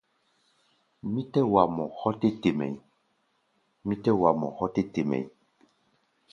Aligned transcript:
Mí 1.11 1.21
tɛ́ 1.31 1.43
wa 1.53 1.61
mɔ 1.75 1.83
hɔ́ 4.55 4.67
tɛ́ 4.73 4.85
te 4.97 5.01
mɛʼí̧. 5.09 5.27